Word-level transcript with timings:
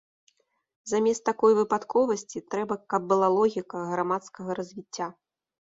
Замест 0.91 1.23
такой 1.29 1.53
выпадковасці 1.59 2.43
трэба, 2.55 2.79
каб 2.95 3.01
была 3.13 3.27
логіка 3.37 3.85
грамадскага 3.93 4.59
развіцця. 4.65 5.13